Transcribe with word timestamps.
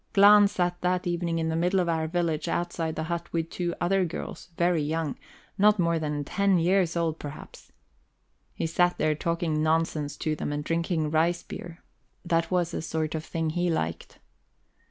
Glahn 0.13 0.47
sat 0.47 0.81
that 0.81 1.05
evening 1.05 1.37
in 1.37 1.49
the 1.49 1.55
middle 1.55 1.79
of 1.79 1.87
our 1.87 2.07
village 2.07 2.47
outside 2.47 2.97
a 2.97 3.03
hut 3.03 3.31
with 3.31 3.51
two 3.51 3.75
other 3.79 4.03
girls, 4.03 4.49
very 4.57 4.81
young 4.81 5.15
not 5.59 5.77
more 5.77 5.99
than 5.99 6.23
ten 6.23 6.57
years 6.57 6.97
old, 6.97 7.19
perhaps. 7.19 7.71
He 8.55 8.65
sat 8.65 8.97
there 8.97 9.13
talking 9.13 9.61
nonsense 9.61 10.17
to 10.17 10.35
them, 10.35 10.51
and 10.51 10.63
drinking 10.63 11.11
rice 11.11 11.43
beer; 11.43 11.83
that 12.25 12.49
was 12.49 12.71
the 12.71 12.81
sort 12.81 13.13
of 13.13 13.23
thing 13.23 13.51
he 13.51 13.69
liked. 13.69 14.17